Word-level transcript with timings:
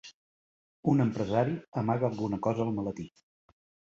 Un 0.93 1.01
empresari 1.05 1.53
amaga 1.83 2.09
alguna 2.11 2.39
cosa 2.47 2.65
al 2.65 2.75
maletí. 2.79 3.05